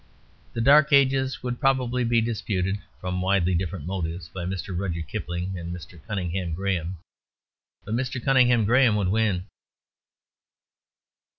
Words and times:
The 0.53 0.61
Dark 0.61 0.91
Ages 0.91 1.43
would 1.43 1.59
probably 1.59 2.03
be 2.03 2.21
disputed 2.21 2.79
(from 2.99 3.21
widely 3.21 3.53
different 3.53 3.85
motives) 3.85 4.29
by 4.29 4.45
Mr. 4.45 4.75
Rudyard 4.75 5.07
Kipling 5.07 5.55
and 5.55 5.71
Mr. 5.71 6.01
Cunninghame 6.07 6.55
Graham. 6.55 6.97
But 7.85 7.93
Mr. 7.93 8.19
Cunninghame 8.19 8.65
Graham 8.65 8.95
would 8.95 9.09
win. 9.09 9.45